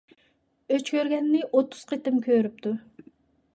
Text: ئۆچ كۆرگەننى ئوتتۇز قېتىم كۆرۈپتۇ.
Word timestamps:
ئۆچ 0.75 0.89
كۆرگەننى 0.95 1.43
ئوتتۇز 1.49 1.85
قېتىم 1.93 2.19
كۆرۈپتۇ. 2.31 2.75